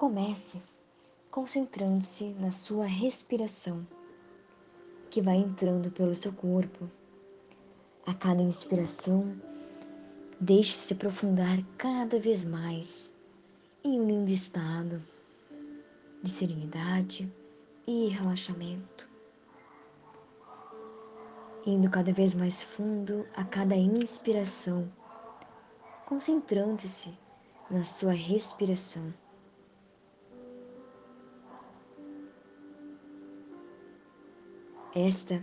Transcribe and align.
Comece 0.00 0.62
concentrando-se 1.30 2.30
na 2.40 2.50
sua 2.50 2.86
respiração, 2.86 3.86
que 5.10 5.20
vai 5.20 5.36
entrando 5.36 5.90
pelo 5.90 6.14
seu 6.14 6.32
corpo. 6.32 6.90
A 8.06 8.14
cada 8.14 8.40
inspiração, 8.40 9.38
deixe-se 10.40 10.94
aprofundar 10.94 11.62
cada 11.76 12.18
vez 12.18 12.46
mais 12.46 13.14
em 13.84 14.00
um 14.00 14.06
lindo 14.06 14.30
estado 14.30 15.04
de 16.22 16.30
serenidade 16.30 17.30
e 17.86 18.08
relaxamento. 18.08 19.06
Indo 21.66 21.90
cada 21.90 22.10
vez 22.10 22.32
mais 22.32 22.62
fundo 22.62 23.26
a 23.36 23.44
cada 23.44 23.76
inspiração, 23.76 24.90
concentrando-se 26.06 27.12
na 27.70 27.84
sua 27.84 28.12
respiração. 28.12 29.12
Esta 34.94 35.40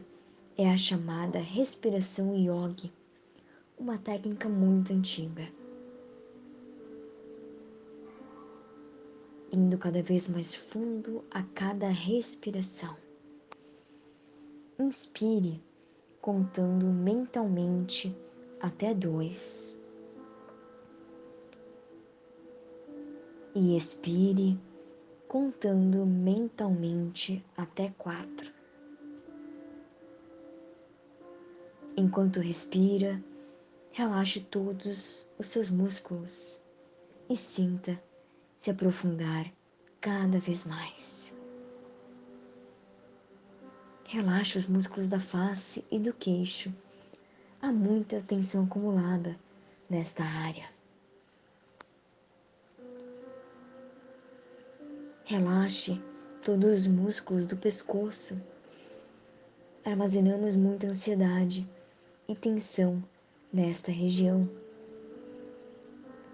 é 0.57 0.69
a 0.69 0.75
chamada 0.75 1.39
respiração 1.39 2.35
yogi, 2.35 2.91
uma 3.79 3.97
técnica 3.97 4.49
muito 4.49 4.91
antiga. 4.91 5.47
Indo 9.49 9.77
cada 9.77 10.03
vez 10.03 10.27
mais 10.27 10.53
fundo 10.53 11.23
a 11.31 11.43
cada 11.43 11.87
respiração. 11.87 12.97
Inspire, 14.77 15.63
contando 16.19 16.85
mentalmente 16.87 18.13
até 18.59 18.93
dois. 18.93 19.81
E 23.55 23.77
expire, 23.77 24.59
contando 25.25 26.05
mentalmente 26.05 27.41
até 27.55 27.93
quatro. 27.97 28.56
Enquanto 31.99 32.39
respira, 32.39 33.19
relaxe 33.91 34.39
todos 34.39 35.27
os 35.39 35.47
seus 35.47 35.71
músculos 35.71 36.61
e 37.27 37.35
sinta 37.35 37.99
se 38.59 38.69
aprofundar 38.69 39.51
cada 39.99 40.37
vez 40.37 40.63
mais. 40.63 41.35
Relaxe 44.05 44.59
os 44.59 44.67
músculos 44.67 45.09
da 45.09 45.19
face 45.19 45.83
e 45.89 45.97
do 45.97 46.13
queixo. 46.13 46.71
Há 47.59 47.71
muita 47.71 48.21
tensão 48.21 48.65
acumulada 48.65 49.35
nesta 49.89 50.23
área. 50.23 50.69
Relaxe 55.25 55.99
todos 56.45 56.81
os 56.81 56.87
músculos 56.87 57.47
do 57.47 57.57
pescoço. 57.57 58.39
Armazenamos 59.83 60.55
muita 60.55 60.85
ansiedade 60.85 61.67
e 62.27 62.35
tensão 62.35 63.01
nesta 63.51 63.91
região. 63.91 64.49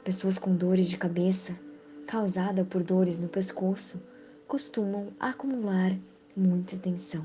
Pessoas 0.03 0.37
com 0.37 0.55
dores 0.55 0.89
de 0.89 0.97
cabeça, 0.97 1.59
causada 2.07 2.65
por 2.65 2.83
dores 2.83 3.19
no 3.19 3.29
pescoço, 3.29 4.01
costumam 4.47 5.13
acumular 5.19 5.91
muita 6.35 6.77
tensão. 6.77 7.23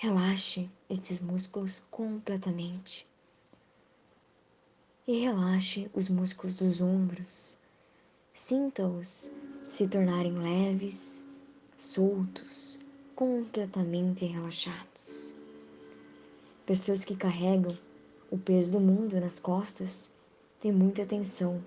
Relaxe 0.00 0.70
estes 0.88 1.18
músculos 1.18 1.80
completamente. 1.90 3.04
E 5.08 5.18
relaxe 5.18 5.90
os 5.92 6.08
músculos 6.08 6.58
dos 6.58 6.80
ombros. 6.80 7.58
Sinta-os 8.32 9.32
se 9.66 9.88
tornarem 9.88 10.38
leves, 10.38 11.24
soltos, 11.76 12.78
completamente 13.16 14.24
relaxados. 14.24 15.34
Pessoas 16.64 17.04
que 17.04 17.16
carregam 17.16 17.76
o 18.30 18.38
peso 18.38 18.70
do 18.70 18.80
mundo 18.80 19.20
nas 19.20 19.40
costas 19.40 20.14
têm 20.60 20.70
muita 20.70 21.04
tensão 21.04 21.60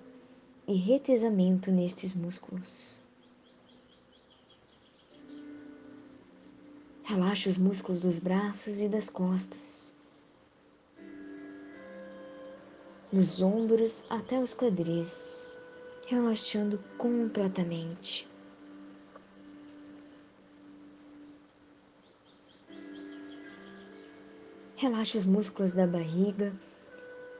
e 0.66 0.76
retesamento 0.76 1.70
nestes 1.70 2.14
músculos. 2.14 3.04
Relaxe 7.12 7.50
os 7.50 7.58
músculos 7.58 8.04
dos 8.04 8.20
braços 8.20 8.80
e 8.80 8.88
das 8.88 9.10
costas, 9.10 9.94
dos 13.12 13.42
ombros 13.42 14.06
até 14.10 14.40
os 14.40 14.54
quadris, 14.54 15.50
relaxando 16.08 16.82
completamente. 16.98 18.26
Relaxe 24.78 25.18
os 25.18 25.26
músculos 25.26 25.74
da 25.74 25.86
barriga 25.86 26.56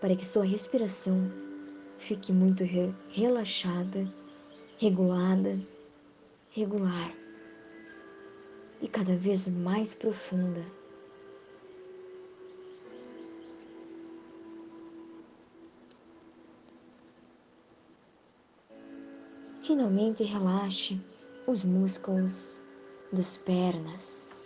para 0.02 0.18
que 0.18 0.26
sua 0.26 0.44
respiração 0.44 1.32
fique 1.98 2.34
muito 2.34 2.66
re 2.66 2.94
relaxada, 3.08 4.06
regulada, 4.78 5.58
regular 6.50 7.21
e 8.82 8.88
cada 8.88 9.16
vez 9.16 9.48
mais 9.48 9.94
profunda. 9.94 10.62
Finalmente 19.62 20.24
relaxe 20.24 21.00
os 21.46 21.64
músculos 21.64 22.62
das 23.14 23.38
pernas, 23.38 24.42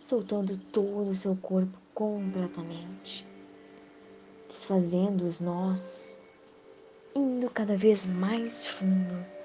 soltando 0.00 0.56
todo 0.72 1.10
o 1.10 1.14
seu 1.14 1.36
corpo 1.36 1.78
completamente, 1.94 3.28
desfazendo 4.48 5.24
os 5.24 5.40
nós, 5.40 6.20
indo 7.14 7.50
cada 7.50 7.76
vez 7.76 8.06
mais 8.06 8.66
fundo 8.66 9.35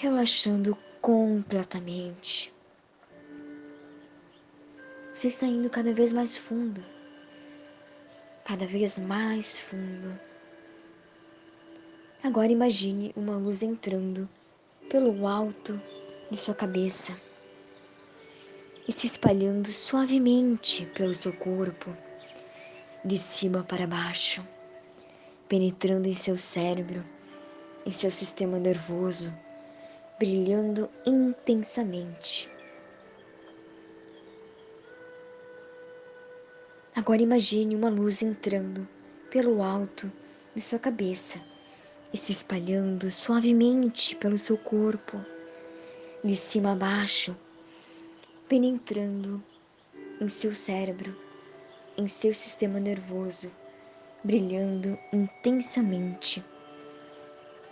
relaxando 0.00 0.78
completamente. 1.02 2.50
Você 5.12 5.28
está 5.28 5.44
indo 5.44 5.68
cada 5.68 5.92
vez 5.92 6.10
mais 6.10 6.38
fundo, 6.38 6.82
cada 8.42 8.66
vez 8.66 8.98
mais 8.98 9.58
fundo. 9.58 10.18
Agora 12.22 12.50
imagine 12.50 13.12
uma 13.14 13.36
luz 13.36 13.62
entrando 13.62 14.26
pelo 14.88 15.26
alto 15.26 15.78
de 16.30 16.36
sua 16.38 16.54
cabeça 16.54 17.14
e 18.88 18.92
se 18.94 19.06
espalhando 19.06 19.68
suavemente 19.68 20.86
pelo 20.94 21.12
seu 21.12 21.34
corpo, 21.34 21.94
de 23.04 23.18
cima 23.18 23.62
para 23.64 23.86
baixo, 23.86 24.42
penetrando 25.46 26.08
em 26.08 26.14
seu 26.14 26.38
cérebro, 26.38 27.04
em 27.84 27.92
seu 27.92 28.10
sistema 28.10 28.58
nervoso 28.58 29.30
brilhando 30.20 30.90
intensamente. 31.06 32.46
Agora 36.94 37.22
imagine 37.22 37.74
uma 37.74 37.88
luz 37.88 38.20
entrando 38.20 38.86
pelo 39.30 39.62
alto 39.62 40.12
de 40.54 40.60
sua 40.60 40.78
cabeça 40.78 41.40
e 42.12 42.18
se 42.18 42.32
espalhando 42.32 43.10
suavemente 43.10 44.14
pelo 44.14 44.36
seu 44.36 44.58
corpo, 44.58 45.24
de 46.22 46.36
cima 46.36 46.72
a 46.72 46.76
baixo, 46.76 47.34
penetrando 48.46 49.42
em 50.20 50.28
seu 50.28 50.54
cérebro, 50.54 51.16
em 51.96 52.06
seu 52.06 52.34
sistema 52.34 52.78
nervoso, 52.78 53.50
brilhando 54.22 54.98
intensamente. 55.14 56.44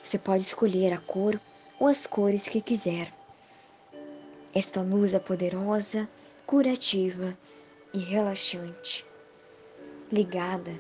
Você 0.03 0.19
pode 0.19 0.45
escolher 0.45 0.95
a 0.95 0.99
cor 0.99 1.39
ou 1.79 1.87
as 1.87 2.07
cores 2.07 2.49
que 2.49 2.61
quiser. 2.61 3.13
Esta 4.55 4.83
luz 4.83 5.15
é 5.15 5.19
poderosa, 5.19 6.09
curativa 6.47 7.37
e 7.93 7.99
relaxante, 7.99 9.05
ligada 10.11 10.73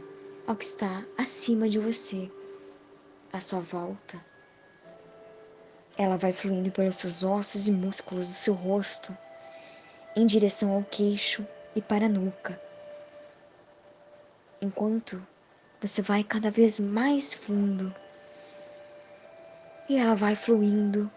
ao 0.46 0.56
que 0.56 0.64
está 0.64 1.04
acima 1.16 1.68
de 1.68 1.78
você, 1.78 2.30
à 3.32 3.38
sua 3.38 3.60
volta. 3.60 4.24
Ela 5.96 6.16
vai 6.16 6.32
fluindo 6.32 6.70
pelos 6.70 6.96
seus 6.96 7.22
ossos 7.22 7.68
e 7.68 7.72
músculos 7.72 8.28
do 8.28 8.34
seu 8.34 8.54
rosto, 8.54 9.16
em 10.16 10.26
direção 10.26 10.72
ao 10.74 10.82
queixo 10.84 11.46
e 11.76 11.82
para 11.82 12.06
a 12.06 12.08
nuca, 12.08 12.60
enquanto 14.60 15.24
você 15.80 16.02
vai 16.02 16.24
cada 16.24 16.50
vez 16.50 16.80
mais 16.80 17.32
fundo. 17.32 17.94
E 19.88 19.96
ela 19.96 20.14
vai 20.14 20.36
fluindo 20.36 21.10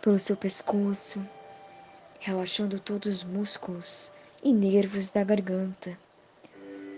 pelo 0.00 0.18
seu 0.18 0.38
pescoço, 0.38 1.22
relaxando 2.18 2.80
todos 2.80 3.16
os 3.16 3.24
músculos 3.24 4.10
e 4.42 4.54
nervos 4.54 5.10
da 5.10 5.22
garganta, 5.22 5.98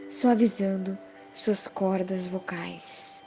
suavizando 0.09 0.97
suas 1.35 1.67
cordas 1.67 2.29
vocais. 2.29 3.25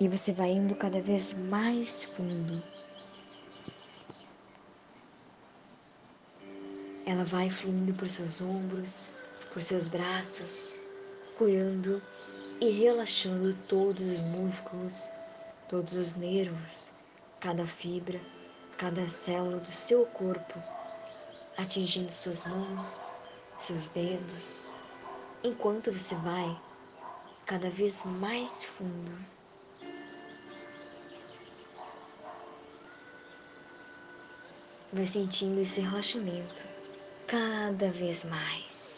E 0.00 0.08
você 0.08 0.32
vai 0.32 0.52
indo 0.52 0.74
cada 0.74 1.02
vez 1.02 1.34
mais 1.34 2.04
fundo. 2.04 2.62
Ela 7.04 7.24
vai 7.24 7.50
fluindo 7.50 7.92
por 7.92 8.08
seus 8.08 8.40
ombros, 8.40 9.10
por 9.52 9.60
seus 9.60 9.86
braços, 9.86 10.80
curando 11.36 12.00
e 12.58 12.70
relaxando 12.70 13.54
todos 13.68 14.12
os 14.12 14.20
músculos, 14.20 15.10
todos 15.72 15.94
os 15.94 16.16
nervos, 16.16 16.92
cada 17.40 17.64
fibra, 17.64 18.20
cada 18.76 19.08
célula 19.08 19.56
do 19.56 19.70
seu 19.70 20.04
corpo, 20.04 20.62
atingindo 21.56 22.12
suas 22.12 22.44
mãos, 22.44 23.10
seus 23.56 23.88
dedos, 23.88 24.76
enquanto 25.42 25.90
você 25.90 26.14
vai 26.16 26.60
cada 27.46 27.70
vez 27.70 28.04
mais 28.04 28.64
fundo. 28.64 29.16
Vai 34.92 35.06
sentindo 35.06 35.58
esse 35.58 35.80
relaxamento 35.80 36.68
cada 37.26 37.90
vez 37.92 38.24
mais. 38.24 38.91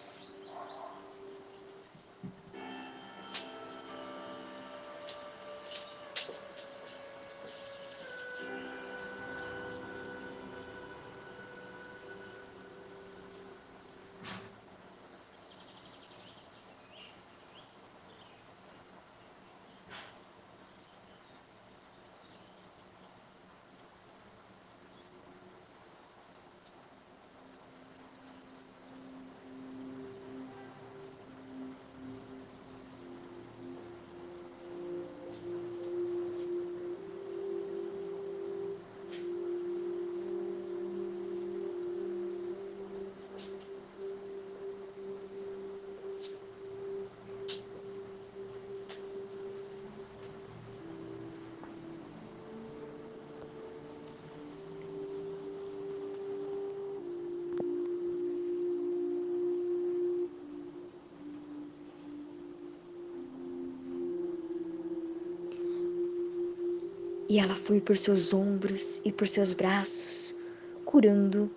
E 67.28 67.38
ela 67.38 67.54
flui 67.54 67.80
por 67.80 67.96
seus 67.96 68.34
ombros 68.34 69.00
e 69.04 69.10
por 69.12 69.26
seus 69.26 69.52
braços, 69.52 70.36
curando 70.84 71.50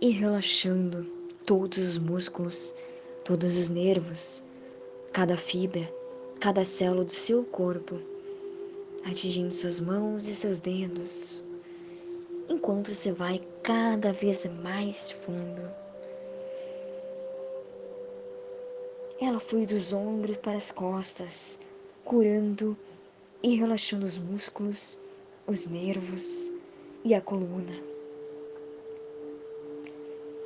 e 0.00 0.10
relaxando 0.10 1.04
todos 1.44 1.78
os 1.78 1.98
músculos, 1.98 2.74
todos 3.24 3.56
os 3.56 3.68
nervos, 3.68 4.42
cada 5.12 5.36
fibra, 5.36 5.92
cada 6.40 6.64
célula 6.64 7.04
do 7.04 7.12
seu 7.12 7.44
corpo, 7.44 8.00
atingindo 9.04 9.52
suas 9.52 9.80
mãos 9.80 10.26
e 10.26 10.34
seus 10.34 10.60
dedos, 10.60 11.44
enquanto 12.48 12.94
você 12.94 13.12
vai 13.12 13.42
cada 13.62 14.12
vez 14.12 14.46
mais 14.62 15.10
fundo. 15.10 15.62
Ela 19.20 19.38
flui 19.38 19.66
dos 19.66 19.92
ombros 19.92 20.38
para 20.38 20.56
as 20.56 20.72
costas, 20.72 21.60
curando 22.04 22.74
e 23.42 23.54
relaxando 23.54 24.06
os 24.06 24.18
músculos 24.18 24.98
os 25.50 25.66
nervos 25.66 26.52
e 27.04 27.12
a 27.12 27.20
coluna. 27.20 27.74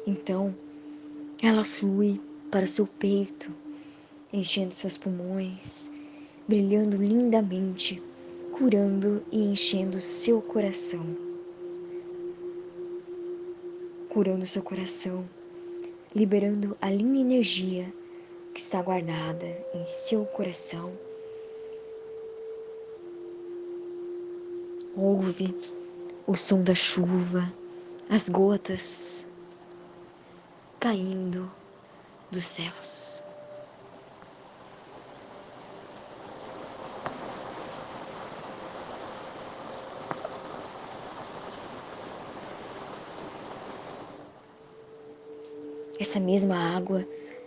Então, 0.06 0.56
ela 1.42 1.62
flui 1.62 2.18
para 2.50 2.66
seu 2.66 2.86
peito, 2.86 3.52
enchendo 4.32 4.72
seus 4.72 4.96
pulmões, 4.96 5.90
brilhando 6.48 6.96
lindamente, 6.96 8.02
curando 8.52 9.22
e 9.30 9.44
enchendo 9.44 10.00
seu 10.00 10.40
coração. 10.40 11.04
Curando 14.08 14.46
seu 14.46 14.62
coração, 14.62 15.28
liberando 16.14 16.78
a 16.80 16.90
linda 16.90 17.18
energia 17.18 17.92
que 18.54 18.60
está 18.60 18.80
guardada 18.80 19.46
em 19.74 19.84
seu 19.84 20.24
coração 20.24 20.90
Ouve 24.96 25.52
o 26.24 26.36
som 26.36 26.62
da 26.62 26.74
chuva, 26.74 27.52
as 28.08 28.28
gotas 28.28 29.28
caindo 30.78 31.50
dos 32.30 32.44
céus. 32.44 33.24
Essa 45.98 46.20
mesma 46.20 46.76
água 46.76 47.04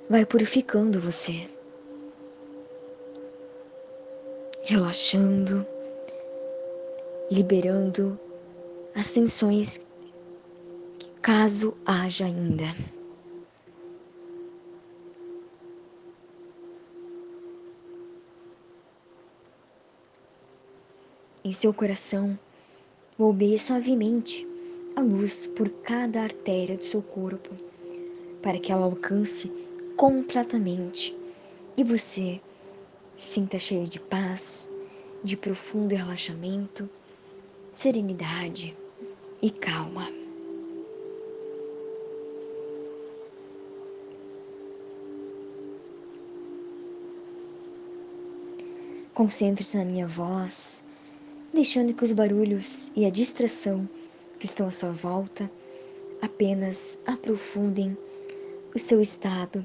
vai 0.09 0.25
purificando 0.25 0.99
você, 0.99 1.47
relaxando 4.63 5.65
liberando 7.29 8.17
as 8.95 9.11
tensões 9.11 9.85
caso 11.21 11.75
haja 11.85 12.25
ainda. 12.25 12.63
Em 21.43 21.51
seu 21.51 21.73
coração, 21.73 22.37
bombeie 23.17 23.59
suavemente 23.59 24.47
a 24.95 25.01
luz 25.01 25.47
por 25.47 25.69
cada 25.83 26.23
artéria 26.23 26.77
do 26.77 26.83
seu 26.83 27.01
corpo, 27.01 27.49
para 28.41 28.57
que 28.57 28.71
ela 28.71 28.85
alcance 28.85 29.51
completamente 29.97 31.17
e 31.75 31.83
você 31.83 32.39
sinta 33.15 33.59
cheio 33.59 33.85
de 33.85 33.99
paz, 33.99 34.71
de 35.23 35.35
profundo 35.35 35.93
relaxamento 35.93 36.89
serenidade 37.77 38.75
e 39.39 39.51
calma. 39.51 40.11
Concentre-se 49.13 49.77
na 49.77 49.85
minha 49.85 50.07
voz, 50.07 50.83
deixando 51.53 51.93
que 51.93 52.03
os 52.03 52.11
barulhos 52.11 52.91
e 52.95 53.05
a 53.05 53.11
distração 53.11 53.87
que 54.39 54.47
estão 54.47 54.65
à 54.65 54.71
sua 54.71 54.91
volta 54.91 55.47
apenas 56.19 56.97
aprofundem 57.05 57.95
o 58.73 58.79
seu 58.79 58.99
estado 58.99 59.63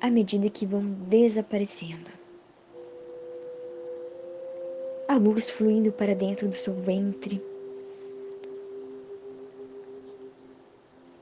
à 0.00 0.10
medida 0.10 0.48
que 0.48 0.64
vão 0.64 0.82
desaparecendo. 0.82 2.10
A 5.06 5.16
luz 5.16 5.50
fluindo 5.50 5.92
para 5.92 6.14
dentro 6.14 6.48
do 6.48 6.54
seu 6.54 6.72
ventre, 6.72 7.49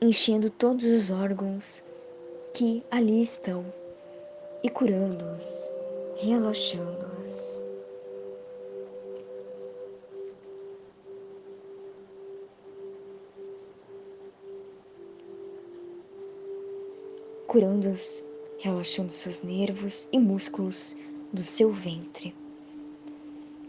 enchendo 0.01 0.49
todos 0.49 0.85
os 0.85 1.11
órgãos 1.11 1.83
que 2.53 2.81
ali 2.89 3.21
estão 3.21 3.65
e 4.63 4.69
curando-os, 4.69 5.69
relaxando-os. 6.15 7.61
Curando-os, 17.47 18.23
relaxando 18.59 19.11
seus 19.11 19.41
nervos 19.41 20.07
e 20.13 20.19
músculos 20.19 20.95
do 21.33 21.41
seu 21.41 21.73
ventre. 21.73 22.33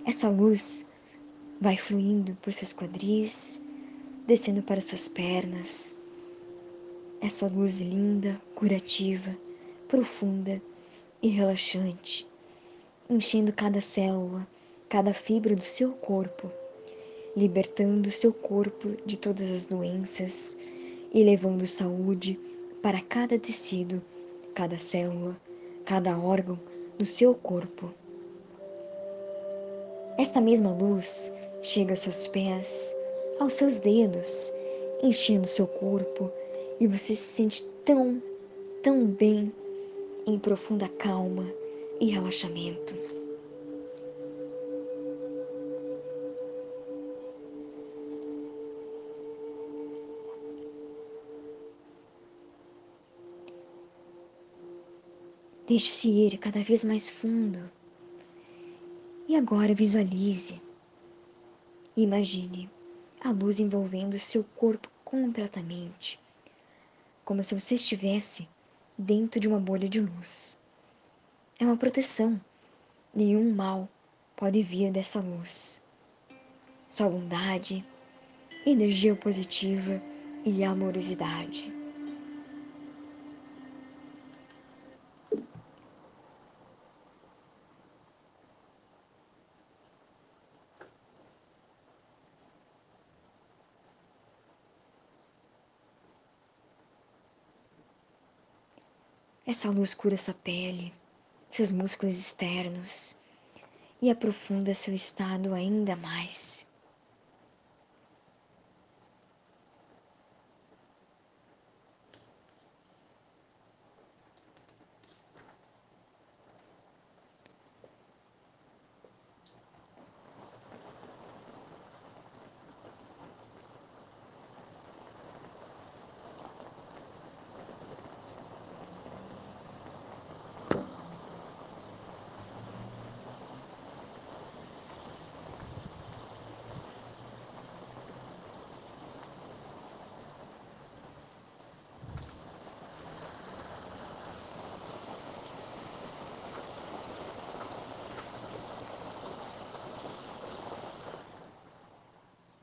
Essa 0.06 0.28
luz 0.28 0.86
vai 1.60 1.76
fluindo 1.76 2.36
por 2.40 2.52
seus 2.52 2.72
quadris, 2.72 3.60
descendo 4.26 4.62
para 4.62 4.80
suas 4.80 5.08
pernas. 5.08 5.99
Essa 7.22 7.46
luz 7.48 7.82
linda, 7.82 8.40
curativa, 8.54 9.36
profunda 9.86 10.60
e 11.22 11.28
relaxante, 11.28 12.26
enchendo 13.10 13.52
cada 13.52 13.78
célula, 13.78 14.48
cada 14.88 15.12
fibra 15.12 15.54
do 15.54 15.60
seu 15.60 15.92
corpo, 15.92 16.50
libertando 17.36 18.10
seu 18.10 18.32
corpo 18.32 18.96
de 19.04 19.18
todas 19.18 19.50
as 19.50 19.66
doenças 19.66 20.56
e 21.12 21.22
levando 21.22 21.66
saúde 21.66 22.40
para 22.82 23.02
cada 23.02 23.38
tecido, 23.38 24.02
cada 24.54 24.78
célula, 24.78 25.38
cada 25.84 26.18
órgão 26.18 26.58
do 26.98 27.04
seu 27.04 27.34
corpo. 27.34 27.92
Esta 30.16 30.40
mesma 30.40 30.72
luz 30.72 31.34
chega 31.62 31.92
aos 31.92 32.00
seus 32.00 32.26
pés, 32.28 32.96
aos 33.38 33.52
seus 33.52 33.78
dedos, 33.78 34.54
enchendo 35.02 35.46
seu 35.46 35.66
corpo 35.66 36.32
e 36.80 36.86
você 36.86 37.14
se 37.14 37.16
sente 37.16 37.62
tão, 37.84 38.22
tão 38.82 39.06
bem 39.06 39.52
em 40.26 40.38
profunda 40.38 40.88
calma 40.88 41.46
e 42.00 42.06
relaxamento. 42.06 42.94
Deixe-se 55.66 56.08
ir 56.08 56.38
cada 56.38 56.62
vez 56.64 56.82
mais 56.82 57.08
fundo. 57.08 57.60
E 59.28 59.36
agora 59.36 59.72
visualize. 59.72 60.60
Imagine 61.96 62.68
a 63.20 63.30
luz 63.30 63.60
envolvendo 63.60 64.18
seu 64.18 64.42
corpo 64.56 64.90
completamente, 65.04 66.18
como 67.30 67.44
se 67.44 67.54
você 67.54 67.76
estivesse 67.76 68.48
dentro 68.98 69.38
de 69.38 69.46
uma 69.46 69.60
bolha 69.60 69.88
de 69.88 70.00
luz. 70.00 70.58
É 71.60 71.64
uma 71.64 71.76
proteção. 71.76 72.40
Nenhum 73.14 73.54
mal 73.54 73.88
pode 74.34 74.60
vir 74.64 74.90
dessa 74.90 75.20
luz. 75.20 75.80
Só 76.88 77.08
bondade, 77.08 77.86
energia 78.66 79.14
positiva 79.14 80.02
e 80.44 80.64
amorosidade. 80.64 81.72
Essa 99.50 99.68
luz 99.68 99.94
cura 99.94 100.16
sua 100.16 100.32
pele, 100.32 100.94
seus 101.48 101.72
músculos 101.72 102.16
externos 102.16 103.16
e 104.00 104.08
aprofunda 104.08 104.72
seu 104.74 104.94
estado 104.94 105.52
ainda 105.52 105.96
mais. 105.96 106.68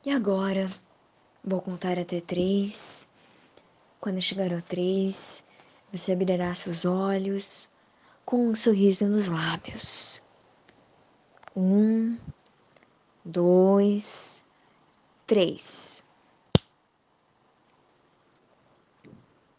E 0.06 0.10
agora, 0.10 0.70
vou 1.44 1.60
contar 1.60 1.98
até 1.98 2.20
três. 2.20 3.08
Quando 4.00 4.22
chegar 4.22 4.52
ao 4.52 4.62
três, 4.62 5.44
você 5.92 6.12
abrirá 6.12 6.54
seus 6.54 6.84
olhos 6.84 7.68
com 8.24 8.48
um 8.48 8.54
sorriso 8.54 9.06
nos 9.08 9.28
lábios. 9.28 10.22
Um, 11.56 12.16
dois, 13.24 14.44
três. 15.26 16.04